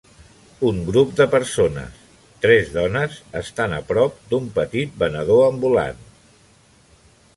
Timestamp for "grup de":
0.85-1.27